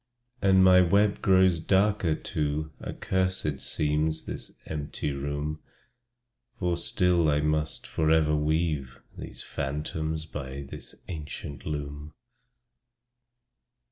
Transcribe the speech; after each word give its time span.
And 0.41 0.57
as 0.61 0.63
my 0.63 0.81
web 0.81 1.21
grows 1.21 1.59
darker 1.59 2.15
too, 2.15 2.71
Accursed 2.81 3.59
seems 3.59 4.25
this 4.25 4.51
empty 4.65 5.11
room; 5.11 5.59
For 6.57 6.75
still 6.75 7.29
I 7.29 7.41
must 7.41 7.85
forever 7.85 8.35
weave 8.35 8.99
These 9.15 9.43
phantoms 9.43 10.25
by 10.25 10.63
this 10.63 10.95
ancient 11.07 11.67
loom. 11.67 12.15